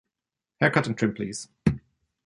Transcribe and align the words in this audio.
Haircut 0.59 0.87
and 0.87 0.97
trim, 0.97 1.13
please. 1.13 1.47